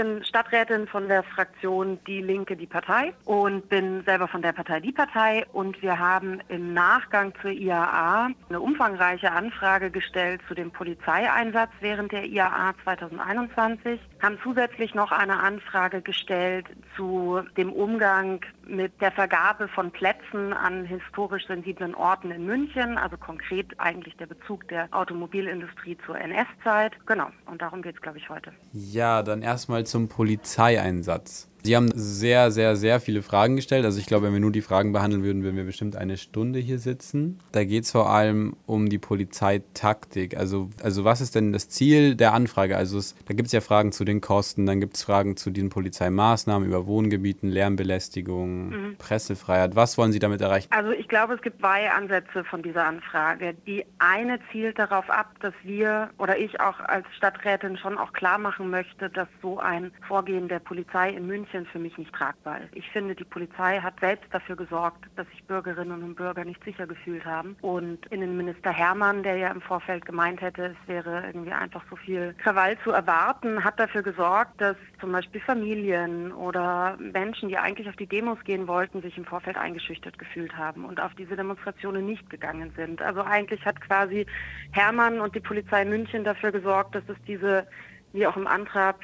bin 0.00 0.24
Stadträtin 0.24 0.86
von 0.86 1.08
der 1.08 1.22
Fraktion 1.22 1.98
Die 2.06 2.22
Linke, 2.22 2.56
die 2.56 2.66
Partei 2.66 3.12
und 3.26 3.68
bin 3.68 4.02
selber 4.04 4.28
von 4.28 4.40
der 4.40 4.52
Partei 4.52 4.80
Die 4.80 4.92
Partei. 4.92 5.44
Und 5.52 5.82
wir 5.82 5.98
haben 5.98 6.40
im 6.48 6.72
Nachgang 6.72 7.34
zur 7.42 7.50
IAA 7.50 8.30
eine 8.48 8.60
umfangreiche 8.60 9.30
Anfrage 9.30 9.90
gestellt 9.90 10.40
zu 10.48 10.54
dem 10.54 10.70
Polizeieinsatz 10.70 11.70
während 11.80 12.12
der 12.12 12.24
IAA 12.24 12.72
2021, 12.82 14.00
haben 14.22 14.38
zusätzlich 14.42 14.94
noch 14.94 15.12
eine 15.12 15.40
Anfrage 15.40 16.02
gestellt 16.02 16.66
zu 16.96 17.40
dem 17.56 17.72
Umgang 17.72 18.40
mit 18.66 19.00
der 19.00 19.12
Vergabe 19.12 19.68
von 19.68 19.90
Plätzen 19.90 20.52
an 20.52 20.84
historisch 20.84 21.46
sensiblen 21.46 21.94
Orten 21.94 22.30
in 22.30 22.46
München, 22.46 22.98
also 22.98 23.16
konkret 23.16 23.78
eigentlich 23.78 24.16
der 24.16 24.26
Bezug 24.26 24.68
der 24.68 24.88
Automobilindustrie 24.92 25.96
zur 26.06 26.18
NS-Zeit. 26.18 26.92
Genau, 27.06 27.28
und 27.46 27.62
darum 27.62 27.82
geht 27.82 27.96
es, 27.96 28.02
glaube 28.02 28.18
ich, 28.18 28.28
heute. 28.28 28.52
Ja, 28.72 29.22
dann 29.22 29.42
erstmal 29.42 29.84
zum 29.84 30.08
Polizeieinsatz. 30.08 31.49
Sie 31.62 31.76
haben 31.76 31.90
sehr, 31.94 32.50
sehr, 32.50 32.76
sehr 32.76 33.00
viele 33.00 33.22
Fragen 33.22 33.56
gestellt. 33.56 33.84
Also 33.84 33.98
ich 33.98 34.06
glaube, 34.06 34.26
wenn 34.26 34.32
wir 34.32 34.40
nur 34.40 34.52
die 34.52 34.62
Fragen 34.62 34.92
behandeln 34.92 35.22
würden, 35.22 35.42
würden 35.42 35.56
wir 35.56 35.64
bestimmt 35.64 35.96
eine 35.96 36.16
Stunde 36.16 36.58
hier 36.58 36.78
sitzen. 36.78 37.38
Da 37.52 37.64
geht 37.64 37.84
es 37.84 37.90
vor 37.90 38.10
allem 38.10 38.56
um 38.66 38.88
die 38.88 38.98
Polizeitaktik. 38.98 40.36
Also, 40.36 40.70
also 40.82 41.04
was 41.04 41.20
ist 41.20 41.34
denn 41.34 41.52
das 41.52 41.68
Ziel 41.68 42.14
der 42.14 42.32
Anfrage? 42.32 42.76
Also 42.76 42.98
es, 42.98 43.14
da 43.26 43.34
gibt 43.34 43.46
es 43.46 43.52
ja 43.52 43.60
Fragen 43.60 43.92
zu 43.92 44.04
den 44.04 44.20
Kosten, 44.20 44.66
dann 44.66 44.80
gibt 44.80 44.96
es 44.96 45.02
Fragen 45.02 45.36
zu 45.36 45.50
den 45.50 45.68
Polizeimaßnahmen 45.68 46.66
über 46.66 46.86
Wohngebieten, 46.86 47.50
Lärmbelästigung, 47.50 48.68
mhm. 48.68 48.96
Pressefreiheit. 48.96 49.76
Was 49.76 49.98
wollen 49.98 50.12
Sie 50.12 50.18
damit 50.18 50.40
erreichen? 50.40 50.68
Also 50.70 50.92
ich 50.92 51.08
glaube, 51.08 51.34
es 51.34 51.42
gibt 51.42 51.60
zwei 51.60 51.90
Ansätze 51.90 52.44
von 52.44 52.62
dieser 52.62 52.86
Anfrage. 52.86 53.54
Die 53.66 53.84
eine 53.98 54.38
zielt 54.50 54.78
darauf 54.78 55.10
ab, 55.10 55.34
dass 55.40 55.54
wir 55.62 56.10
oder 56.18 56.38
ich 56.38 56.60
auch 56.60 56.80
als 56.80 57.06
Stadträtin 57.16 57.76
schon 57.76 57.98
auch 57.98 58.12
klar 58.12 58.38
machen 58.38 58.70
möchte, 58.70 59.10
dass 59.10 59.28
so 59.42 59.58
ein 59.58 59.92
Vorgehen 60.08 60.48
der 60.48 60.60
Polizei 60.60 61.10
in 61.10 61.26
München 61.26 61.49
München 61.52 61.66
für 61.66 61.78
mich 61.78 61.96
nicht 61.98 62.12
tragbar. 62.12 62.60
Ich 62.72 62.88
finde, 62.90 63.14
die 63.14 63.24
Polizei 63.24 63.80
hat 63.80 63.98
selbst 64.00 64.32
dafür 64.32 64.56
gesorgt, 64.56 65.04
dass 65.16 65.28
sich 65.28 65.42
Bürgerinnen 65.44 66.02
und 66.02 66.14
Bürger 66.14 66.44
nicht 66.44 66.62
sicher 66.64 66.86
gefühlt 66.86 67.24
haben. 67.24 67.56
Und 67.60 68.06
Innenminister 68.06 68.70
Hermann, 68.70 69.22
der 69.22 69.36
ja 69.36 69.48
im 69.48 69.60
Vorfeld 69.60 70.04
gemeint 70.04 70.40
hätte, 70.40 70.66
es 70.66 70.88
wäre 70.88 71.26
irgendwie 71.26 71.52
einfach 71.52 71.82
so 71.90 71.96
viel 71.96 72.34
Krawall 72.34 72.78
zu 72.84 72.90
erwarten, 72.90 73.64
hat 73.64 73.78
dafür 73.80 74.02
gesorgt, 74.02 74.60
dass 74.60 74.76
zum 75.00 75.12
Beispiel 75.12 75.40
Familien 75.40 76.32
oder 76.32 76.96
Menschen, 76.98 77.48
die 77.48 77.58
eigentlich 77.58 77.88
auf 77.88 77.96
die 77.96 78.06
Demos 78.06 78.38
gehen 78.44 78.66
wollten, 78.66 79.02
sich 79.02 79.16
im 79.16 79.24
Vorfeld 79.24 79.56
eingeschüchtert 79.56 80.18
gefühlt 80.18 80.56
haben 80.56 80.84
und 80.84 81.00
auf 81.00 81.14
diese 81.14 81.36
Demonstrationen 81.36 82.06
nicht 82.06 82.28
gegangen 82.30 82.72
sind. 82.76 83.02
Also 83.02 83.22
eigentlich 83.22 83.64
hat 83.64 83.80
quasi 83.80 84.26
Hermann 84.72 85.20
und 85.20 85.34
die 85.34 85.40
Polizei 85.40 85.84
München 85.84 86.24
dafür 86.24 86.52
gesorgt, 86.52 86.94
dass 86.94 87.08
es 87.08 87.16
diese 87.26 87.66
wie 88.12 88.26
auch 88.26 88.36
im 88.36 88.46
Antrag 88.46 88.96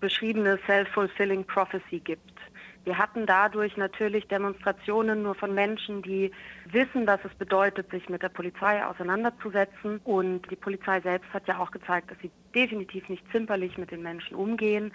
beschriebene 0.00 0.58
Self-Fulfilling 0.66 1.44
Prophecy 1.44 2.00
gibt. 2.00 2.38
Wir 2.84 2.96
hatten 2.96 3.26
dadurch 3.26 3.76
natürlich 3.76 4.28
Demonstrationen 4.28 5.22
nur 5.22 5.34
von 5.34 5.54
Menschen, 5.54 6.00
die 6.00 6.32
wissen, 6.70 7.06
was 7.06 7.20
es 7.22 7.34
bedeutet, 7.34 7.90
sich 7.90 8.08
mit 8.08 8.22
der 8.22 8.30
Polizei 8.30 8.82
auseinanderzusetzen. 8.82 10.00
Und 10.04 10.50
die 10.50 10.56
Polizei 10.56 10.98
selbst 11.02 11.30
hat 11.34 11.46
ja 11.46 11.58
auch 11.58 11.70
gezeigt, 11.70 12.10
dass 12.10 12.18
sie 12.22 12.30
definitiv 12.54 13.06
nicht 13.10 13.30
zimperlich 13.30 13.76
mit 13.76 13.90
den 13.90 14.02
Menschen 14.02 14.34
umgehen. 14.34 14.94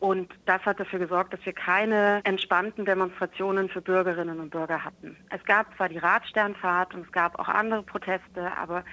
Und 0.00 0.30
das 0.44 0.62
hat 0.66 0.80
dafür 0.80 0.98
gesorgt, 0.98 1.32
dass 1.32 1.44
wir 1.46 1.54
keine 1.54 2.20
entspannten 2.24 2.84
Demonstrationen 2.84 3.70
für 3.70 3.80
Bürgerinnen 3.80 4.38
und 4.38 4.50
Bürger 4.50 4.84
hatten. 4.84 5.16
Es 5.30 5.42
gab 5.44 5.74
zwar 5.76 5.88
die 5.88 5.98
Radsternfahrt 5.98 6.94
und 6.94 7.06
es 7.06 7.12
gab 7.12 7.38
auch 7.38 7.48
andere 7.48 7.82
Proteste, 7.84 8.54
aber 8.58 8.84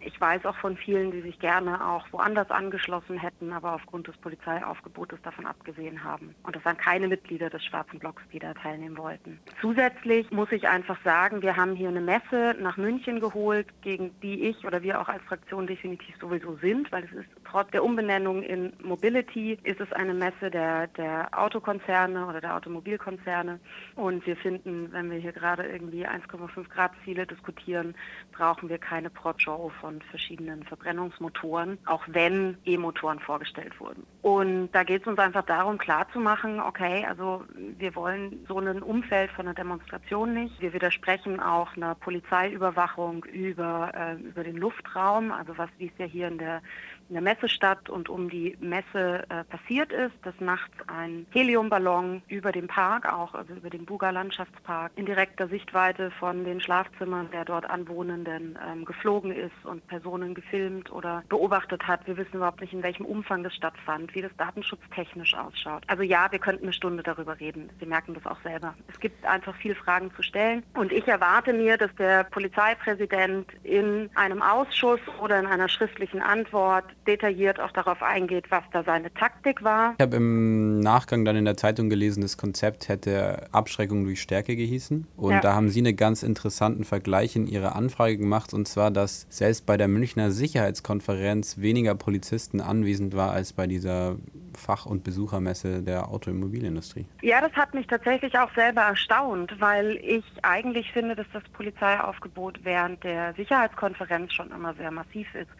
ich 0.00 0.20
weiß 0.20 0.46
auch 0.46 0.56
von 0.56 0.76
vielen, 0.76 1.10
die 1.10 1.20
sich 1.20 1.38
gerne 1.38 1.84
auch 1.84 2.06
woanders 2.12 2.50
angeschlossen 2.50 3.18
hätten, 3.18 3.52
aber 3.52 3.74
aufgrund 3.74 4.06
des 4.06 4.16
Polizeiaufgebotes 4.18 5.20
davon 5.22 5.46
abgesehen 5.46 6.04
haben. 6.04 6.34
Und 6.44 6.54
das 6.54 6.64
waren 6.64 6.76
keine 6.76 7.08
Mitglieder 7.08 7.50
des 7.50 7.64
Schwarzen 7.64 7.98
Blocks, 7.98 8.22
die 8.32 8.38
da 8.38 8.54
teilnehmen 8.54 8.96
wollten. 8.96 9.40
Zusätzlich 9.60 10.30
muss 10.30 10.52
ich 10.52 10.68
einfach 10.68 10.98
sagen, 11.02 11.42
wir 11.42 11.56
haben 11.56 11.74
hier 11.74 11.88
eine 11.88 12.00
Messe 12.00 12.56
nach 12.60 12.76
München 12.76 13.20
geholt, 13.20 13.66
gegen 13.82 14.12
die 14.20 14.48
ich 14.48 14.64
oder 14.64 14.82
wir 14.82 15.00
auch 15.00 15.08
als 15.08 15.22
Fraktion 15.24 15.66
definitiv 15.66 16.16
sowieso 16.20 16.56
sind, 16.56 16.90
weil 16.92 17.04
es 17.04 17.12
ist 17.12 17.37
trotz 17.50 17.70
der 17.70 17.84
Umbenennung 17.84 18.42
in 18.42 18.72
Mobility 18.82 19.58
ist 19.62 19.80
es 19.80 19.92
eine 19.92 20.14
Messe 20.14 20.50
der, 20.50 20.86
der 20.88 21.28
Autokonzerne 21.32 22.26
oder 22.26 22.40
der 22.40 22.54
Automobilkonzerne. 22.56 23.58
Und 23.96 24.26
wir 24.26 24.36
finden, 24.36 24.92
wenn 24.92 25.10
wir 25.10 25.18
hier 25.18 25.32
gerade 25.32 25.64
irgendwie 25.66 26.06
1,5 26.06 26.68
Grad 26.68 26.92
Ziele 27.04 27.26
diskutieren, 27.26 27.94
brauchen 28.32 28.68
wir 28.68 28.78
keine 28.78 29.10
Pro-Show 29.10 29.70
von 29.80 30.00
verschiedenen 30.02 30.62
Verbrennungsmotoren, 30.64 31.78
auch 31.86 32.02
wenn 32.08 32.58
E-Motoren 32.64 33.20
vorgestellt 33.20 33.78
wurden. 33.80 34.04
Und 34.22 34.70
da 34.72 34.84
geht 34.84 35.02
es 35.02 35.08
uns 35.08 35.18
einfach 35.18 35.44
darum, 35.44 35.78
klarzumachen, 35.78 36.60
okay, 36.60 37.06
also 37.08 37.44
wir 37.78 37.94
wollen 37.94 38.44
so 38.48 38.58
ein 38.58 38.82
Umfeld 38.82 39.30
von 39.30 39.46
einer 39.46 39.54
Demonstration 39.54 40.34
nicht. 40.34 40.60
Wir 40.60 40.72
widersprechen 40.72 41.40
auch 41.40 41.76
einer 41.76 41.94
Polizeiüberwachung 41.94 43.24
über, 43.24 43.92
äh, 43.94 44.14
über 44.14 44.44
den 44.44 44.56
Luftraum, 44.56 45.32
also 45.32 45.56
was, 45.56 45.70
wie 45.78 45.86
es 45.86 45.92
ja 45.98 46.06
hier 46.06 46.28
in 46.28 46.38
der 46.38 46.62
in 47.08 47.14
der 47.14 47.22
Messestadt 47.38 47.88
und 47.88 48.08
um 48.08 48.28
die 48.28 48.56
Messe 48.60 49.24
äh, 49.28 49.44
passiert 49.44 49.92
ist, 49.92 50.14
dass 50.22 50.34
nachts 50.40 50.74
ein 50.88 51.26
Heliumballon 51.30 52.22
über 52.28 52.52
dem 52.52 52.66
Park, 52.66 53.10
auch 53.12 53.34
also 53.34 53.54
über 53.54 53.70
den 53.70 53.84
Buga 53.84 54.10
Landschaftspark, 54.10 54.92
in 54.96 55.06
direkter 55.06 55.48
Sichtweite 55.48 56.10
von 56.10 56.44
den 56.44 56.60
Schlafzimmern 56.60 57.30
der 57.30 57.44
dort 57.44 57.68
Anwohnenden 57.68 58.58
ähm, 58.66 58.84
geflogen 58.84 59.30
ist 59.30 59.64
und 59.64 59.86
Personen 59.86 60.34
gefilmt 60.34 60.90
oder 60.90 61.22
beobachtet 61.28 61.86
hat. 61.86 62.06
Wir 62.06 62.16
wissen 62.16 62.36
überhaupt 62.36 62.60
nicht, 62.60 62.72
in 62.72 62.82
welchem 62.82 63.06
Umfang 63.06 63.44
das 63.44 63.54
stattfand, 63.54 64.14
wie 64.14 64.22
das 64.22 64.32
datenschutztechnisch 64.36 65.34
ausschaut. 65.34 65.84
Also 65.86 66.02
ja, 66.02 66.30
wir 66.30 66.38
könnten 66.38 66.64
eine 66.64 66.72
Stunde 66.72 67.02
darüber 67.02 67.38
reden. 67.38 67.70
Sie 67.78 67.86
merken 67.86 68.14
das 68.14 68.26
auch 68.26 68.40
selber. 68.42 68.74
Es 68.88 68.98
gibt 68.98 69.24
einfach 69.24 69.54
viele 69.56 69.74
Fragen 69.76 70.10
zu 70.14 70.22
stellen 70.22 70.64
und 70.74 70.92
ich 70.92 71.06
erwarte 71.06 71.52
mir, 71.52 71.76
dass 71.76 71.94
der 71.96 72.24
Polizeipräsident 72.24 73.46
in 73.62 74.10
einem 74.14 74.42
Ausschuss 74.42 75.00
oder 75.20 75.38
in 75.38 75.46
einer 75.46 75.68
schriftlichen 75.68 76.20
Antwort 76.20 76.84
detailliert 77.06 77.27
auch 77.60 77.72
darauf 77.72 78.02
eingeht, 78.02 78.50
was 78.50 78.62
da 78.72 78.82
seine 78.82 79.12
Taktik 79.14 79.62
war. 79.62 79.94
Ich 79.98 80.02
habe 80.02 80.16
im 80.16 80.80
Nachgang 80.80 81.24
dann 81.24 81.36
in 81.36 81.44
der 81.44 81.56
Zeitung 81.56 81.88
gelesen, 81.88 82.20
das 82.20 82.36
Konzept 82.36 82.88
hätte 82.88 83.48
Abschreckung 83.52 84.04
durch 84.04 84.20
Stärke 84.20 84.56
gehießen. 84.56 85.06
Und 85.16 85.32
ja. 85.32 85.40
da 85.40 85.54
haben 85.54 85.68
Sie 85.68 85.80
einen 85.80 85.96
ganz 85.96 86.22
interessanten 86.22 86.84
Vergleich 86.84 87.36
in 87.36 87.46
Ihrer 87.46 87.76
Anfrage 87.76 88.16
gemacht, 88.16 88.54
und 88.54 88.66
zwar, 88.68 88.90
dass 88.90 89.26
selbst 89.28 89.66
bei 89.66 89.76
der 89.76 89.88
Münchner 89.88 90.30
Sicherheitskonferenz 90.30 91.58
weniger 91.58 91.94
Polizisten 91.94 92.60
anwesend 92.60 93.16
war 93.16 93.32
als 93.32 93.52
bei 93.52 93.66
dieser 93.66 94.16
Fach- 94.58 94.86
und 94.86 95.04
Besuchermesse 95.04 95.82
der 95.82 96.08
Automobilindustrie. 96.08 97.06
Ja, 97.22 97.40
das 97.40 97.52
hat 97.52 97.74
mich 97.74 97.86
tatsächlich 97.86 98.38
auch 98.38 98.52
selber 98.54 98.82
erstaunt, 98.82 99.54
weil 99.60 99.96
ich 100.02 100.24
eigentlich 100.42 100.92
finde, 100.92 101.14
dass 101.14 101.26
das 101.32 101.42
Polizeiaufgebot 101.52 102.60
während 102.64 103.02
der 103.04 103.34
Sicherheitskonferenz 103.34 104.32
schon 104.32 104.50
immer 104.50 104.74
sehr 104.74 104.90
massiv 104.90 105.32
ist. 105.34 105.50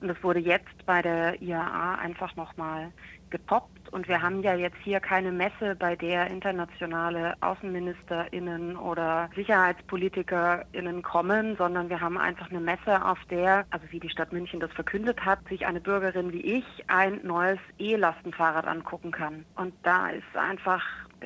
Und 0.00 0.10
es 0.10 0.22
wurde 0.22 0.40
jetzt 0.40 0.86
bei 0.86 1.02
der 1.02 1.40
IAA 1.40 1.96
einfach 1.96 2.36
nochmal 2.36 2.92
gepoppt. 3.30 3.92
Und 3.92 4.06
wir 4.06 4.22
haben 4.22 4.42
ja 4.42 4.54
jetzt 4.54 4.76
hier 4.84 5.00
keine 5.00 5.32
Messe, 5.32 5.74
bei 5.76 5.96
der 5.96 6.28
internationale 6.28 7.34
AußenministerInnen 7.40 8.76
oder 8.76 9.28
SicherheitspolitikerInnen 9.34 11.02
kommen, 11.02 11.56
sondern 11.56 11.88
wir 11.88 12.00
haben 12.00 12.16
einfach 12.16 12.50
eine 12.50 12.60
Messe, 12.60 13.04
auf 13.04 13.18
der, 13.30 13.66
also 13.70 13.86
wie 13.90 14.00
die 14.00 14.08
Stadt 14.08 14.32
München 14.32 14.60
das 14.60 14.72
verkündet 14.72 15.24
hat, 15.24 15.40
sich 15.48 15.66
eine 15.66 15.80
Bürgerin 15.80 16.32
wie 16.32 16.42
ich 16.42 16.64
ein 16.86 17.20
neues 17.24 17.58
E-Lastenfahrrad 17.78 18.66
angucken 18.66 19.10
kann. 19.10 19.44
Und 19.56 19.74
da 19.82 20.10
ist 20.10 20.36
einfach 20.36 20.82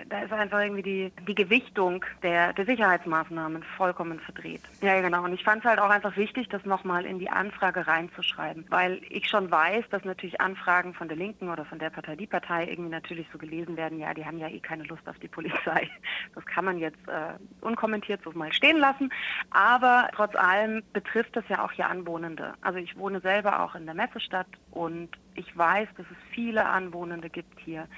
da 0.09 0.23
ist 0.23 0.33
einfach 0.33 0.61
irgendwie 0.61 0.83
die, 0.83 1.13
die 1.27 1.35
Gewichtung 1.35 2.05
der, 2.23 2.53
der 2.53 2.65
Sicherheitsmaßnahmen 2.65 3.63
vollkommen 3.77 4.21
verdreht. 4.21 4.63
Ja, 4.81 5.01
genau. 5.01 5.25
Und 5.25 5.33
ich 5.33 5.45
fand 5.45 5.65
es 5.65 5.69
halt 5.69 5.79
auch 5.79 5.91
einfach 5.91 6.17
wichtig, 6.17 6.49
das 6.49 6.65
nochmal 6.65 7.05
in 7.05 7.19
die 7.19 7.31
Anfrage 7.31 7.87
reinzuschreiben, 7.87 8.67
weil 8.69 9.01
ich 9.09 9.29
schon 9.29 9.51
weiß, 9.51 9.85
dass 9.91 10.05
natürlich 10.05 10.41
Anfragen 10.41 10.95
von 10.95 11.09
der 11.09 11.17
Linken 11.17 11.49
oder 11.49 11.65
von 11.65 11.79
der 11.79 11.91
Partei, 11.91 12.17
die 12.17 12.27
Partei 12.27 12.67
irgendwie 12.69 12.91
natürlich 12.91 13.27
so 13.33 13.39
gelesen 13.39 13.77
werden, 13.77 13.99
ja, 13.99 14.15
die 14.15 14.25
haben 14.25 14.39
ja 14.39 14.49
eh 14.49 14.61
keine 14.61 14.85
Lust 14.85 15.09
auf 15.09 15.19
die 15.19 15.29
Polizei. 15.29 15.89
Das 16.35 16.45
kann 16.47 16.65
man 16.65 16.79
jetzt 16.79 17.09
äh, 17.09 17.33
unkommentiert 17.61 18.21
so 18.23 18.31
mal 18.33 18.53
stehen 18.53 18.79
lassen. 18.79 19.11
Aber 19.51 20.09
trotz 20.15 20.35
allem 20.37 20.83
betrifft 20.93 21.35
das 21.37 21.45
ja 21.49 21.65
auch 21.65 21.73
hier 21.73 21.89
Anwohnende. 21.89 22.55
Also 22.61 22.79
ich 22.79 22.97
wohne 22.97 23.21
selber 23.21 23.61
auch 23.63 23.75
in 23.75 23.87
der 23.87 23.95
Messestadt 23.95 24.47
und 24.71 25.11
ich 25.35 25.57
weiß, 25.57 25.89
dass 25.97 26.07
es 26.11 26.17
viele 26.31 26.67
Anwohnende 26.67 27.31
gibt 27.31 27.59
hier, 27.61 27.89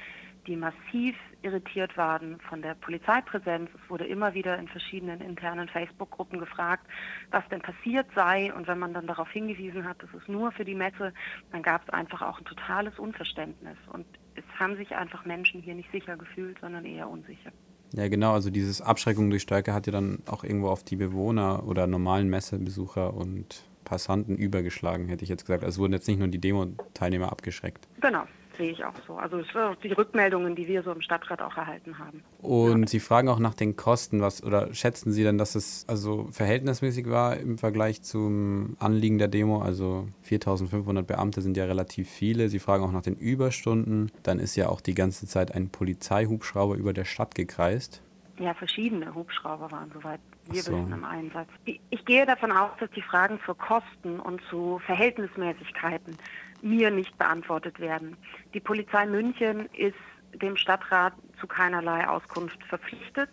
die 0.46 0.56
massiv 0.56 1.16
irritiert 1.42 1.96
waren 1.96 2.38
von 2.48 2.62
der 2.62 2.74
Polizeipräsenz. 2.74 3.70
Es 3.74 3.90
wurde 3.90 4.06
immer 4.06 4.34
wieder 4.34 4.58
in 4.58 4.68
verschiedenen 4.68 5.20
internen 5.20 5.68
Facebook-Gruppen 5.68 6.38
gefragt, 6.38 6.86
was 7.30 7.46
denn 7.50 7.60
passiert 7.60 8.06
sei. 8.14 8.52
Und 8.52 8.66
wenn 8.66 8.78
man 8.78 8.94
dann 8.94 9.06
darauf 9.06 9.30
hingewiesen 9.30 9.86
hat, 9.88 10.02
das 10.02 10.12
ist 10.14 10.28
nur 10.28 10.52
für 10.52 10.64
die 10.64 10.74
Messe, 10.74 11.12
dann 11.52 11.62
gab 11.62 11.82
es 11.82 11.90
einfach 11.90 12.22
auch 12.22 12.38
ein 12.38 12.44
totales 12.44 12.98
Unverständnis. 12.98 13.76
Und 13.92 14.06
es 14.34 14.44
haben 14.58 14.76
sich 14.76 14.94
einfach 14.94 15.24
Menschen 15.24 15.62
hier 15.62 15.74
nicht 15.74 15.90
sicher 15.92 16.16
gefühlt, 16.16 16.58
sondern 16.60 16.84
eher 16.84 17.08
unsicher. 17.08 17.52
Ja, 17.92 18.08
genau. 18.08 18.32
Also 18.32 18.50
dieses 18.50 18.80
Abschreckung 18.80 19.30
durch 19.30 19.42
Stärke 19.42 19.74
hat 19.74 19.86
ja 19.86 19.92
dann 19.92 20.20
auch 20.26 20.44
irgendwo 20.44 20.68
auf 20.68 20.84
die 20.84 20.96
Bewohner 20.96 21.66
oder 21.66 21.86
normalen 21.86 22.28
Messebesucher 22.28 23.14
und 23.14 23.64
Passanten 23.84 24.36
übergeschlagen, 24.36 25.08
hätte 25.08 25.24
ich 25.24 25.28
jetzt 25.28 25.44
gesagt. 25.46 25.64
Also 25.64 25.80
wurden 25.80 25.92
jetzt 25.92 26.06
nicht 26.06 26.18
nur 26.18 26.28
die 26.28 26.38
Demo-Teilnehmer 26.38 27.32
abgeschreckt. 27.32 27.88
Genau. 28.00 28.24
Sehe 28.60 28.72
ich 28.72 28.84
auch 28.84 28.94
so. 29.06 29.16
Also 29.16 29.38
das 29.38 29.46
sind 29.52 29.82
die 29.82 29.92
Rückmeldungen, 29.92 30.54
die 30.54 30.68
wir 30.68 30.82
so 30.82 30.92
im 30.92 31.00
Stadtrat 31.00 31.40
auch 31.40 31.56
erhalten 31.56 31.98
haben. 31.98 32.22
Und 32.42 32.82
ja. 32.82 32.86
Sie 32.86 33.00
fragen 33.00 33.28
auch 33.30 33.38
nach 33.38 33.54
den 33.54 33.74
Kosten, 33.74 34.20
was 34.20 34.44
oder 34.44 34.74
schätzen 34.74 35.12
Sie 35.12 35.24
denn, 35.24 35.38
dass 35.38 35.54
es 35.54 35.86
also 35.88 36.28
verhältnismäßig 36.30 37.08
war 37.08 37.38
im 37.38 37.56
Vergleich 37.56 38.02
zum 38.02 38.76
Anliegen 38.78 39.18
der 39.18 39.28
Demo? 39.28 39.62
Also 39.62 40.08
4.500 40.28 41.02
Beamte 41.02 41.40
sind 41.40 41.56
ja 41.56 41.64
relativ 41.64 42.10
viele. 42.10 42.50
Sie 42.50 42.58
fragen 42.58 42.84
auch 42.84 42.92
nach 42.92 43.02
den 43.02 43.16
Überstunden. 43.16 44.12
Dann 44.22 44.38
ist 44.38 44.56
ja 44.56 44.68
auch 44.68 44.82
die 44.82 44.94
ganze 44.94 45.26
Zeit 45.26 45.54
ein 45.54 45.70
Polizeihubschrauber 45.70 46.74
über 46.74 46.92
der 46.92 47.06
Stadt 47.06 47.34
gekreist. 47.34 48.02
Ja, 48.38 48.54
verschiedene 48.54 49.14
Hubschrauber 49.14 49.70
waren 49.70 49.90
soweit 49.92 50.20
wir 50.50 50.62
so. 50.62 50.72
wissen 50.72 50.92
im 50.92 51.04
Einsatz. 51.04 51.48
Ich 51.64 52.04
gehe 52.04 52.26
davon 52.26 52.52
aus, 52.52 52.70
dass 52.78 52.90
die 52.90 53.02
Fragen 53.02 53.38
zu 53.46 53.54
Kosten 53.54 54.20
und 54.20 54.40
zu 54.50 54.80
Verhältnismäßigkeiten 54.86 56.16
mir 56.62 56.90
nicht 56.90 57.16
beantwortet 57.18 57.80
werden. 57.80 58.16
Die 58.54 58.60
Polizei 58.60 59.06
München 59.06 59.66
ist 59.72 59.96
dem 60.34 60.56
Stadtrat 60.56 61.14
zu 61.40 61.46
keinerlei 61.46 62.06
Auskunft 62.06 62.62
verpflichtet. 62.64 63.30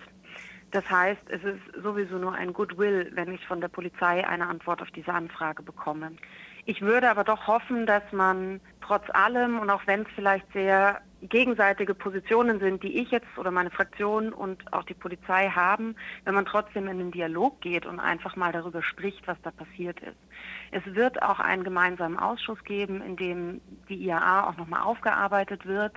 Das 0.71 0.89
heißt, 0.89 1.21
es 1.29 1.43
ist 1.43 1.61
sowieso 1.81 2.17
nur 2.17 2.33
ein 2.33 2.51
Goodwill, 2.53 3.11
wenn 3.13 3.33
ich 3.33 3.45
von 3.45 3.61
der 3.61 3.69
Polizei 3.69 4.27
eine 4.27 4.47
Antwort 4.47 4.81
auf 4.81 4.91
diese 4.91 5.13
Anfrage 5.13 5.63
bekomme. 5.63 6.11
Ich 6.69 6.81
würde 6.81 7.09
aber 7.09 7.23
doch 7.23 7.47
hoffen, 7.47 7.85
dass 7.85 8.03
man 8.11 8.59
trotz 8.81 9.09
allem 9.13 9.57
und 9.57 9.69
auch 9.69 9.87
wenn 9.87 10.01
es 10.01 10.07
vielleicht 10.15 10.51
sehr 10.51 10.99
gegenseitige 11.21 11.93
Positionen 11.93 12.59
sind, 12.59 12.83
die 12.83 12.99
ich 12.99 13.09
jetzt 13.09 13.37
oder 13.37 13.51
meine 13.51 13.71
Fraktion 13.71 14.33
und 14.33 14.73
auch 14.73 14.83
die 14.83 14.93
Polizei 14.93 15.47
haben, 15.47 15.95
wenn 16.25 16.35
man 16.35 16.45
trotzdem 16.45 16.89
in 16.89 16.97
den 16.97 17.11
Dialog 17.11 17.61
geht 17.61 17.85
und 17.85 18.01
einfach 18.01 18.35
mal 18.35 18.51
darüber 18.51 18.83
spricht, 18.83 19.25
was 19.29 19.37
da 19.43 19.51
passiert 19.51 20.01
ist. 20.01 20.17
Es 20.71 20.83
wird 20.93 21.21
auch 21.23 21.39
einen 21.39 21.63
gemeinsamen 21.63 22.19
Ausschuss 22.19 22.61
geben, 22.65 23.01
in 23.01 23.15
dem 23.15 23.61
die 23.87 24.05
IAA 24.05 24.49
auch 24.49 24.57
nochmal 24.57 24.81
aufgearbeitet 24.81 25.65
wird 25.65 25.93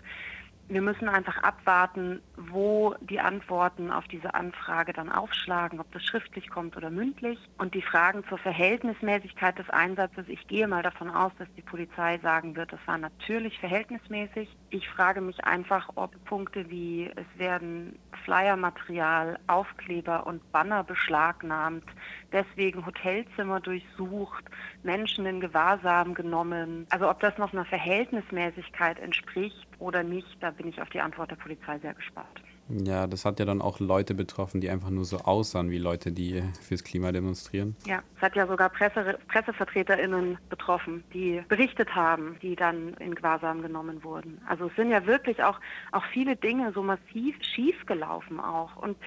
wir 0.71 0.83
müssen 0.83 1.09
einfach 1.09 1.43
abwarten, 1.43 2.23
wo 2.37 2.95
die 3.01 3.19
Antworten 3.19 3.91
auf 3.91 4.07
diese 4.07 4.35
Anfrage 4.35 4.93
dann 4.93 5.11
aufschlagen, 5.11 5.81
ob 5.81 5.91
das 5.93 6.05
schriftlich 6.05 6.49
kommt 6.49 6.77
oder 6.77 6.91
mündlich. 6.91 7.39
Und 7.59 7.75
die 7.75 7.83
Fragen 7.83 8.25
zur 8.29 8.39
Verhältnismäßigkeit 8.39 9.59
des 9.59 9.69
Einsatzes, 9.69 10.29
ich 10.29 10.47
gehe 10.47 10.69
mal 10.69 10.83
davon 10.83 11.11
aus, 11.11 11.33
dass 11.39 11.49
die 11.57 11.63
Polizei 11.63 12.19
sagen 12.19 12.55
wird, 12.55 12.73
das 12.73 12.81
war 12.87 12.99
natürlich 12.99 13.59
verhältnismäßig. 13.59 14.57
Ich 14.71 14.89
frage 14.89 15.21
mich 15.21 15.45
einfach, 15.45 15.91
ob 15.97 16.13
Punkte 16.25 16.71
wie 16.71 17.11
es 17.17 17.39
werden 17.39 17.99
Flyermaterial, 18.25 19.39
Aufkleber 19.49 20.27
und 20.27 20.53
Banner 20.53 20.85
beschlagnahmt, 20.85 21.85
deswegen 22.33 22.87
Hotelzimmer 22.87 23.61
durchsucht, 23.61 24.45
Menschen 24.83 25.27
in 25.27 25.41
Gewahrsam 25.41 26.15
genommen. 26.15 26.87
Also 26.91 27.11
ob 27.11 27.19
das 27.21 27.37
noch 27.39 27.53
einer 27.53 27.65
Verhältnismäßigkeit 27.65 29.01
entspricht 29.01 29.67
oder 29.81 30.03
nicht, 30.03 30.37
da 30.41 30.51
bin 30.61 30.69
ich 30.69 30.83
auf 30.83 30.91
die 30.91 31.01
Antwort 31.01 31.31
der 31.31 31.37
Polizei 31.37 31.79
sehr 31.79 31.95
gespannt. 31.95 32.43
Ja, 32.69 33.07
das 33.07 33.25
hat 33.25 33.41
ja 33.41 33.47
dann 33.47 33.63
auch 33.63 33.81
Leute 33.81 34.15
betroffen, 34.15 34.61
die 34.61 34.69
einfach 34.69 34.91
nur 34.91 35.07
so 35.07 35.17
aussahen 35.21 35.71
wie 35.71 35.79
Leute, 35.79 36.13
die 36.13 36.43
fürs 36.61 36.85
Klima 36.85 37.13
demonstrieren. 37.13 37.75
Ja, 37.87 38.03
es 38.17 38.23
hat 38.23 38.37
ja 38.37 38.47
sogar 38.47 38.69
Presse, 38.69 39.19
PressevertreterInnen 39.29 40.37
betroffen, 40.51 41.03
die 41.15 41.43
berichtet 41.49 41.95
haben, 41.95 42.37
die 42.43 42.57
dann 42.57 42.93
in 42.99 43.15
Gewahrsam 43.15 43.63
genommen 43.63 44.05
wurden. 44.05 44.39
Also 44.47 44.67
es 44.67 44.77
sind 44.77 44.91
ja 44.91 45.07
wirklich 45.07 45.43
auch, 45.43 45.59
auch 45.93 46.05
viele 46.13 46.37
Dinge 46.37 46.73
so 46.75 46.83
massiv 46.83 47.37
schiefgelaufen 47.43 48.39
auch. 48.39 48.77
Und 48.77 48.99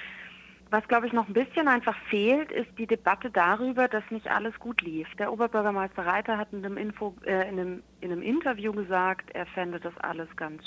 was, 0.73 0.87
glaube 0.87 1.05
ich, 1.05 1.13
noch 1.13 1.27
ein 1.27 1.33
bisschen 1.33 1.67
einfach 1.67 1.95
fehlt, 2.09 2.51
ist 2.51 2.67
die 2.79 2.87
Debatte 2.87 3.29
darüber, 3.29 3.87
dass 3.87 4.03
nicht 4.09 4.27
alles 4.27 4.59
gut 4.59 4.81
lief. 4.81 5.07
Der 5.19 5.31
Oberbürgermeister 5.31 6.03
Reiter 6.03 6.39
hat 6.39 6.51
in 6.51 6.65
einem, 6.65 6.77
Info, 6.77 7.15
äh, 7.25 7.47
in 7.47 7.59
einem, 7.59 7.83
in 8.01 8.11
einem 8.11 8.23
Interview 8.23 8.73
gesagt, 8.73 9.29
er 9.35 9.45
fände 9.45 9.79
das 9.79 9.95
alles 9.99 10.27
ganz, 10.35 10.63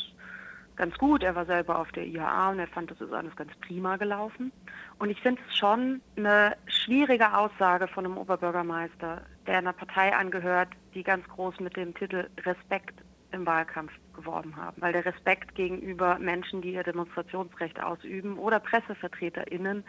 ganz 0.77 0.97
gut. 0.99 1.23
Er 1.23 1.35
war 1.35 1.47
selber 1.47 1.79
auf 1.79 1.91
der 1.93 2.07
IHA 2.07 2.51
und 2.51 2.59
er 2.59 2.69
fand, 2.69 2.91
das 2.91 3.01
ist 3.01 3.13
alles 3.13 3.35
ganz 3.37 3.51
prima 3.67 3.97
gelaufen. 3.97 4.53
Und 4.99 5.11
ich 5.11 5.21
finde 5.21 5.41
es 5.49 5.57
schon 5.57 6.01
eine 6.17 6.57
schwierige 6.67 7.37
Aussage 7.37 7.89
von 7.89 8.05
einem 8.05 8.19
Oberbürgermeister, 8.19 9.23
der 9.47 9.59
einer 9.59 9.73
Partei 9.73 10.15
angehört, 10.15 10.69
die 10.95 11.03
ganz 11.03 11.27
groß 11.29 11.61
mit 11.61 11.77
dem 11.77 11.95
Titel 11.95 12.29
Respekt 12.45 12.95
im 13.33 13.45
Wahlkampf 13.45 13.93
geworben 14.15 14.57
haben, 14.57 14.81
weil 14.81 14.93
der 14.93 15.05
Respekt 15.05 15.55
gegenüber 15.55 16.19
Menschen, 16.19 16.63
die 16.63 16.73
ihr 16.73 16.83
Demonstrationsrecht 16.83 17.83
ausüben 17.83 18.39
oder 18.39 18.61
PressevertreterInnen 18.61 19.85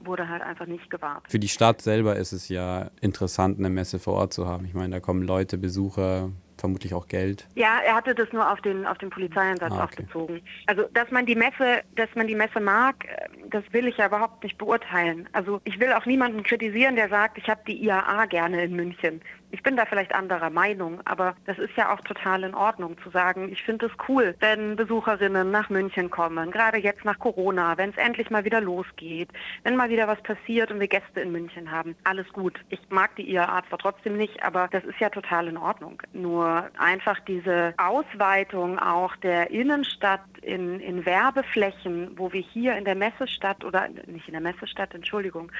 wurde 0.00 0.28
halt 0.28 0.42
einfach 0.42 0.66
nicht 0.66 0.88
gewahrt. 0.90 1.24
Für 1.28 1.38
die 1.38 1.48
Stadt 1.48 1.80
selber 1.80 2.16
ist 2.16 2.32
es 2.32 2.48
ja 2.48 2.90
interessant, 3.00 3.58
eine 3.58 3.70
Messe 3.70 3.98
vor 3.98 4.14
Ort 4.14 4.32
zu 4.32 4.46
haben. 4.46 4.64
Ich 4.66 4.74
meine, 4.74 4.90
da 4.90 5.00
kommen 5.00 5.22
Leute, 5.22 5.58
Besucher, 5.58 6.30
vermutlich 6.62 6.94
auch 6.94 7.08
Geld. 7.08 7.48
Ja, 7.56 7.80
er 7.84 7.96
hatte 7.96 8.14
das 8.14 8.32
nur 8.32 8.48
auf 8.48 8.60
den 8.60 8.86
auf 8.86 8.96
den 8.98 9.10
Polizeieinsatz 9.10 9.72
ah, 9.72 9.84
okay. 9.84 10.04
bezogen. 10.04 10.40
Also 10.66 10.84
dass 10.94 11.10
man 11.10 11.26
die 11.26 11.34
Messe, 11.34 11.82
dass 11.96 12.08
man 12.14 12.28
die 12.28 12.36
Messe 12.36 12.60
mag, 12.60 13.04
äh, 13.04 13.28
das 13.50 13.64
will 13.72 13.88
ich 13.88 13.96
ja 13.96 14.06
überhaupt 14.06 14.44
nicht 14.44 14.58
beurteilen. 14.58 15.28
Also 15.32 15.60
ich 15.64 15.80
will 15.80 15.92
auch 15.92 16.06
niemanden 16.06 16.44
kritisieren, 16.44 16.94
der 16.94 17.08
sagt, 17.08 17.36
ich 17.36 17.48
habe 17.48 17.62
die 17.66 17.84
IAA 17.84 18.26
gerne 18.26 18.62
in 18.62 18.76
München. 18.76 19.20
Ich 19.52 19.62
bin 19.62 19.76
da 19.76 19.84
vielleicht 19.84 20.14
anderer 20.14 20.48
Meinung, 20.48 21.00
aber 21.04 21.36
das 21.44 21.58
ist 21.58 21.76
ja 21.76 21.92
auch 21.92 22.00
total 22.00 22.42
in 22.42 22.54
Ordnung 22.54 22.96
zu 23.02 23.10
sagen, 23.10 23.52
ich 23.52 23.62
finde 23.62 23.84
es 23.84 23.92
cool, 24.08 24.34
wenn 24.40 24.76
Besucherinnen 24.76 25.50
nach 25.50 25.68
München 25.68 26.10
kommen, 26.10 26.50
gerade 26.50 26.78
jetzt 26.78 27.04
nach 27.04 27.18
Corona, 27.18 27.76
wenn 27.76 27.90
es 27.90 27.96
endlich 27.98 28.30
mal 28.30 28.46
wieder 28.46 28.62
losgeht, 28.62 29.28
wenn 29.62 29.76
mal 29.76 29.90
wieder 29.90 30.08
was 30.08 30.22
passiert 30.22 30.70
und 30.70 30.80
wir 30.80 30.88
Gäste 30.88 31.20
in 31.20 31.32
München 31.32 31.70
haben. 31.70 31.94
Alles 32.02 32.26
gut. 32.32 32.58
Ich 32.70 32.80
mag 32.88 33.14
die 33.16 33.30
IAA 33.30 33.62
zwar 33.68 33.78
trotzdem 33.78 34.16
nicht, 34.16 34.42
aber 34.42 34.68
das 34.68 34.84
ist 34.84 34.98
ja 35.00 35.10
total 35.10 35.48
in 35.48 35.58
Ordnung. 35.58 36.02
Nur 36.14 36.70
einfach 36.78 37.20
diese 37.20 37.74
Ausweitung 37.76 38.78
auch 38.78 39.14
der 39.16 39.50
Innenstadt 39.50 40.24
in, 40.40 40.80
in 40.80 41.04
Werbeflächen, 41.04 42.12
wo 42.16 42.32
wir 42.32 42.40
hier 42.40 42.74
in 42.76 42.86
der 42.86 42.94
Messestadt 42.94 43.66
oder 43.66 43.86
nicht 44.06 44.28
in 44.28 44.32
der 44.32 44.40
Messestadt, 44.40 44.94
Entschuldigung, 44.94 45.52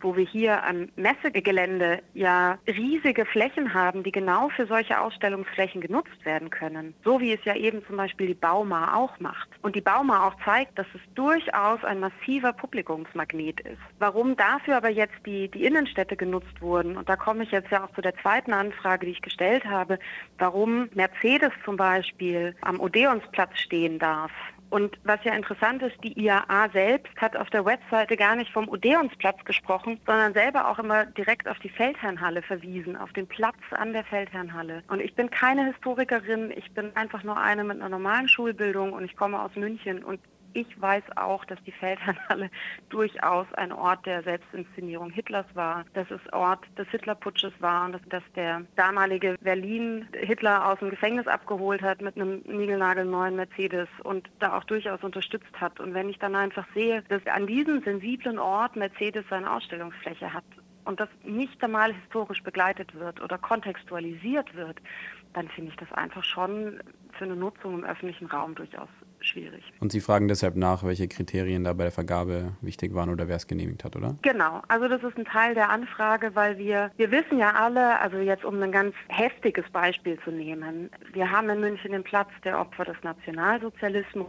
wo 0.00 0.16
wir 0.16 0.24
hier 0.24 0.62
am 0.64 0.88
Messegelände 0.96 2.02
ja 2.14 2.58
riesige 2.66 3.26
Flächen 3.26 3.74
haben, 3.74 4.02
die 4.02 4.12
genau 4.12 4.48
für 4.50 4.66
solche 4.66 5.00
Ausstellungsflächen 5.00 5.80
genutzt 5.80 6.24
werden 6.24 6.50
können. 6.50 6.94
So 7.04 7.20
wie 7.20 7.32
es 7.32 7.44
ja 7.44 7.54
eben 7.54 7.84
zum 7.86 7.96
Beispiel 7.96 8.28
die 8.28 8.34
Bauma 8.34 8.96
auch 8.96 9.18
macht. 9.20 9.48
Und 9.62 9.76
die 9.76 9.80
Bauma 9.80 10.26
auch 10.26 10.34
zeigt, 10.44 10.78
dass 10.78 10.86
es 10.94 11.00
durchaus 11.14 11.84
ein 11.84 12.00
massiver 12.00 12.52
Publikumsmagnet 12.52 13.60
ist. 13.60 13.80
Warum 13.98 14.36
dafür 14.36 14.76
aber 14.76 14.90
jetzt 14.90 15.14
die, 15.26 15.48
die 15.48 15.64
Innenstädte 15.64 16.16
genutzt 16.16 16.60
wurden, 16.60 16.96
und 16.96 17.08
da 17.08 17.16
komme 17.16 17.44
ich 17.44 17.50
jetzt 17.50 17.70
ja 17.70 17.84
auch 17.84 17.92
zu 17.94 18.00
der 18.00 18.16
zweiten 18.16 18.52
Anfrage, 18.52 19.06
die 19.06 19.12
ich 19.12 19.22
gestellt 19.22 19.64
habe, 19.64 19.98
warum 20.38 20.88
Mercedes 20.94 21.52
zum 21.64 21.76
Beispiel 21.76 22.54
am 22.62 22.80
Odeonsplatz 22.80 23.58
stehen 23.58 23.98
darf 23.98 24.32
und 24.70 24.98
was 25.02 25.22
ja 25.24 25.34
interessant 25.34 25.82
ist, 25.82 25.96
die 26.04 26.18
IAA 26.18 26.70
selbst 26.72 27.12
hat 27.20 27.36
auf 27.36 27.50
der 27.50 27.64
Webseite 27.64 28.16
gar 28.16 28.36
nicht 28.36 28.52
vom 28.52 28.68
Odeonsplatz 28.68 29.44
gesprochen, 29.44 30.00
sondern 30.06 30.32
selber 30.32 30.68
auch 30.68 30.78
immer 30.78 31.06
direkt 31.06 31.48
auf 31.48 31.58
die 31.58 31.68
Feldherrnhalle 31.68 32.42
verwiesen, 32.42 32.96
auf 32.96 33.12
den 33.12 33.26
Platz 33.26 33.58
an 33.72 33.92
der 33.92 34.04
Feldherrnhalle. 34.04 34.84
Und 34.88 35.00
ich 35.00 35.14
bin 35.14 35.28
keine 35.28 35.66
Historikerin, 35.66 36.52
ich 36.56 36.70
bin 36.72 36.94
einfach 36.96 37.24
nur 37.24 37.36
eine 37.36 37.64
mit 37.64 37.78
einer 37.78 37.88
normalen 37.88 38.28
Schulbildung 38.28 38.92
und 38.92 39.04
ich 39.04 39.16
komme 39.16 39.42
aus 39.42 39.54
München 39.56 40.04
und 40.04 40.20
ich 40.52 40.80
weiß 40.80 41.04
auch, 41.16 41.44
dass 41.44 41.62
die 41.64 41.72
Feldherrnhalle 41.72 42.50
durchaus 42.88 43.46
ein 43.54 43.72
Ort 43.72 44.06
der 44.06 44.22
Selbstinszenierung 44.22 45.10
Hitlers 45.10 45.46
war, 45.54 45.84
dass 45.94 46.10
es 46.10 46.20
Ort 46.32 46.64
des 46.78 46.88
Hitlerputsches 46.88 47.52
war 47.60 47.86
und 47.86 47.92
dass, 47.92 48.02
dass 48.08 48.22
der 48.34 48.62
damalige 48.76 49.36
Berlin 49.40 50.08
Hitler 50.12 50.66
aus 50.66 50.78
dem 50.78 50.90
Gefängnis 50.90 51.26
abgeholt 51.26 51.82
hat 51.82 52.00
mit 52.00 52.16
einem 52.16 52.42
niegelnagelneuen 52.46 53.36
Mercedes 53.36 53.88
und 54.02 54.28
da 54.38 54.56
auch 54.56 54.64
durchaus 54.64 55.02
unterstützt 55.02 55.60
hat. 55.60 55.80
Und 55.80 55.94
wenn 55.94 56.08
ich 56.08 56.18
dann 56.18 56.34
einfach 56.34 56.66
sehe, 56.74 57.02
dass 57.08 57.24
an 57.26 57.46
diesem 57.46 57.82
sensiblen 57.82 58.38
Ort 58.38 58.76
Mercedes 58.76 59.24
seine 59.30 59.50
Ausstellungsfläche 59.50 60.32
hat 60.32 60.44
und 60.84 60.98
das 61.00 61.08
nicht 61.22 61.62
einmal 61.62 61.94
historisch 61.94 62.42
begleitet 62.42 62.94
wird 62.94 63.20
oder 63.20 63.38
kontextualisiert 63.38 64.54
wird, 64.54 64.78
dann 65.34 65.48
finde 65.48 65.70
ich 65.70 65.76
das 65.76 65.92
einfach 65.92 66.24
schon 66.24 66.80
für 67.12 67.24
eine 67.24 67.36
Nutzung 67.36 67.74
im 67.74 67.84
öffentlichen 67.84 68.26
Raum 68.26 68.54
durchaus 68.54 68.88
schwierig. 69.24 69.62
Und 69.80 69.92
Sie 69.92 70.00
fragen 70.00 70.28
deshalb 70.28 70.56
nach, 70.56 70.84
welche 70.84 71.08
Kriterien 71.08 71.64
da 71.64 71.72
bei 71.72 71.84
der 71.84 71.92
Vergabe 71.92 72.52
wichtig 72.60 72.94
waren 72.94 73.10
oder 73.10 73.28
wer 73.28 73.36
es 73.36 73.46
genehmigt 73.46 73.84
hat, 73.84 73.96
oder? 73.96 74.16
Genau, 74.22 74.62
also 74.68 74.88
das 74.88 75.02
ist 75.02 75.16
ein 75.16 75.24
Teil 75.24 75.54
der 75.54 75.70
Anfrage, 75.70 76.34
weil 76.34 76.58
wir, 76.58 76.90
wir 76.96 77.10
wissen 77.10 77.38
ja 77.38 77.52
alle, 77.52 77.98
also 78.00 78.18
jetzt 78.18 78.44
um 78.44 78.62
ein 78.62 78.72
ganz 78.72 78.94
heftiges 79.08 79.68
Beispiel 79.70 80.18
zu 80.24 80.30
nehmen, 80.30 80.90
wir 81.12 81.30
haben 81.30 81.48
in 81.50 81.60
München 81.60 81.92
den 81.92 82.04
Platz 82.04 82.30
der 82.44 82.58
Opfer 82.58 82.84
des 82.84 82.96
Nationalsozialismus 83.02 84.28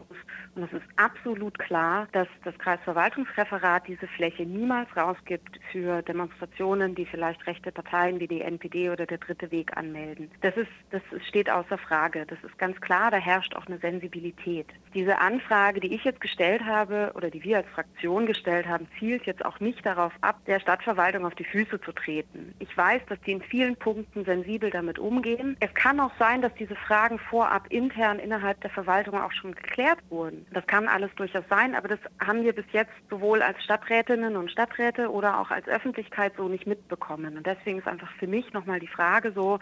und 0.56 0.64
es 0.64 0.74
ist 0.74 0.86
absolut 0.98 1.58
klar, 1.60 2.08
dass 2.12 2.28
das 2.44 2.58
Kreisverwaltungsreferat 2.58 3.88
diese 3.88 4.08
Fläche 4.08 4.44
niemals 4.44 4.90
rausgibt 4.96 5.60
für 5.72 6.02
Demonstrationen, 6.02 6.96
die 6.96 7.06
vielleicht 7.06 7.46
rechte 7.48 7.72
Parteien 7.72 8.20
wie 8.20 8.28
die 8.28 8.42
NPD 8.42 8.90
oder 8.90 9.06
der 9.06 9.18
Dritte 9.18 9.50
Weg 9.52 9.76
anmelden. 9.78 10.30
Das 10.42 10.56
ist, 10.58 10.72
das 10.90 11.02
steht 11.28 11.50
außer 11.50 11.78
Frage. 11.78 12.26
Das 12.26 12.38
ist 12.44 12.58
ganz 12.58 12.80
klar, 12.82 13.12
da 13.12 13.18
herrscht 13.18 13.56
auch 13.56 13.66
eine 13.68 13.78
Sensibilität. 13.78 14.68
Diese 14.94 15.20
Anfrage, 15.20 15.80
die 15.80 15.94
ich 15.94 16.04
jetzt 16.04 16.20
gestellt 16.20 16.66
habe 16.66 17.12
oder 17.16 17.30
die 17.30 17.44
wir 17.44 17.58
als 17.58 17.68
Fraktion 17.70 18.26
gestellt 18.26 18.68
haben, 18.68 18.88
zielt 19.00 19.26
jetzt 19.26 19.46
auch 19.46 19.60
nicht 19.62 19.86
darauf 19.86 20.12
ab, 20.20 20.44
der 20.48 20.60
Stadtverwaltung 20.60 21.26
auf 21.26 21.36
die 21.36 21.46
Füße 21.46 21.80
zu 21.80 21.94
treten. 21.94 22.54
Ich 22.60 22.76
weiß, 22.76 23.02
dass 23.08 23.20
die 23.22 23.32
in 23.32 23.42
vielen 23.42 23.78
Punkten 23.78 24.26
sensibel 24.26 24.70
damit 24.70 25.00
umgehen. 25.00 25.56
Es 25.62 25.74
kann 25.74 26.00
auch 26.02 26.12
sein, 26.20 26.42
dass 26.42 26.54
diese 26.56 26.76
Fragen 26.76 27.20
vorab 27.20 27.68
intern 27.70 28.20
innerhalb 28.20 28.60
der 28.62 28.70
Verwaltung 28.70 29.20
auch 29.22 29.32
schon 29.32 29.56
geklärt 29.56 30.00
wurden. 30.10 30.46
Das 30.52 30.68
kann 30.68 30.90
alles 30.90 31.12
durchaus 31.16 31.46
sein, 31.50 31.74
aber 31.74 31.88
das 31.88 32.00
haben 32.20 32.44
wir 32.44 32.54
bis 32.54 32.66
jetzt 32.74 32.92
sowohl 33.10 33.42
als 33.42 33.64
Stadträtinnen 33.64 34.36
und 34.36 34.52
Stadträte 34.52 35.10
oder 35.10 35.40
auch 35.40 35.52
als 35.52 35.68
Öffentlichkeit 35.68 36.34
so 36.36 36.50
nicht 36.50 36.68
mitbekommen. 36.68 37.38
Und 37.38 37.48
deswegen 37.48 37.80
ist 37.80 37.88
einfach 37.88 38.12
für 38.18 38.28
mich 38.28 38.52
nochmal 38.52 38.80
die 38.82 38.88
Frage 38.88 39.32
so, 39.32 39.60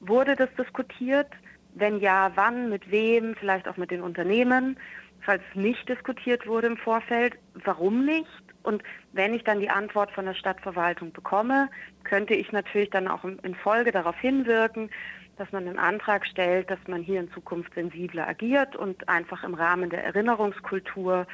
wurde 0.00 0.34
das 0.34 0.52
diskutiert? 0.58 1.28
Wenn 1.74 2.00
ja, 2.00 2.32
wann, 2.34 2.68
mit 2.68 2.90
wem, 2.90 3.34
vielleicht 3.36 3.68
auch 3.68 3.76
mit 3.76 3.90
den 3.90 4.02
Unternehmen? 4.02 4.78
Falls 5.20 5.42
nicht 5.54 5.88
diskutiert 5.88 6.46
wurde 6.46 6.66
im 6.66 6.76
Vorfeld, 6.76 7.38
warum 7.64 8.04
nicht? 8.04 8.26
Und 8.62 8.82
wenn 9.12 9.34
ich 9.34 9.44
dann 9.44 9.60
die 9.60 9.70
Antwort 9.70 10.10
von 10.12 10.26
der 10.26 10.34
Stadtverwaltung 10.34 11.12
bekomme, 11.12 11.68
könnte 12.04 12.34
ich 12.34 12.52
natürlich 12.52 12.90
dann 12.90 13.08
auch 13.08 13.24
in 13.24 13.54
Folge 13.54 13.92
darauf 13.92 14.16
hinwirken, 14.18 14.90
dass 15.36 15.50
man 15.52 15.66
einen 15.66 15.78
Antrag 15.78 16.26
stellt, 16.26 16.70
dass 16.70 16.78
man 16.86 17.02
hier 17.02 17.20
in 17.20 17.30
Zukunft 17.32 17.74
sensibler 17.74 18.28
agiert 18.28 18.76
und 18.76 19.08
einfach 19.08 19.42
im 19.44 19.54
Rahmen 19.54 19.90
der 19.90 20.04
Erinnerungskultur 20.04 21.26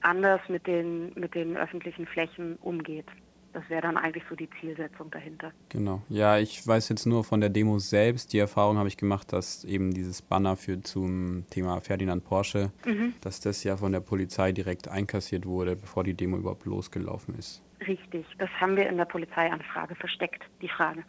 anders 0.00 0.40
mit 0.48 0.66
den, 0.66 1.12
mit 1.14 1.34
den 1.34 1.56
öffentlichen 1.56 2.06
Flächen 2.06 2.56
umgeht. 2.56 3.06
Das 3.54 3.62
wäre 3.70 3.82
dann 3.82 3.96
eigentlich 3.96 4.24
so 4.28 4.34
die 4.34 4.50
Zielsetzung 4.60 5.12
dahinter. 5.12 5.52
Genau. 5.68 6.02
Ja, 6.08 6.38
ich 6.38 6.66
weiß 6.66 6.88
jetzt 6.88 7.06
nur 7.06 7.22
von 7.22 7.40
der 7.40 7.50
Demo 7.50 7.78
selbst. 7.78 8.32
Die 8.32 8.38
Erfahrung 8.38 8.78
habe 8.78 8.88
ich 8.88 8.96
gemacht, 8.96 9.32
dass 9.32 9.64
eben 9.64 9.94
dieses 9.94 10.22
Banner 10.22 10.56
für 10.56 10.82
zum 10.82 11.46
Thema 11.50 11.80
Ferdinand 11.80 12.24
Porsche, 12.24 12.72
mhm. 12.84 13.14
dass 13.20 13.40
das 13.40 13.62
ja 13.62 13.76
von 13.76 13.92
der 13.92 14.00
Polizei 14.00 14.50
direkt 14.50 14.88
einkassiert 14.88 15.46
wurde, 15.46 15.76
bevor 15.76 16.02
die 16.02 16.14
Demo 16.14 16.36
überhaupt 16.36 16.66
losgelaufen 16.66 17.36
ist. 17.38 17.62
Richtig. 17.86 18.26
Das 18.38 18.50
haben 18.60 18.76
wir 18.76 18.88
in 18.88 18.96
der 18.96 19.04
Polizeianfrage 19.04 19.94
versteckt, 19.94 20.42
die 20.60 20.68
Frage. 20.68 21.04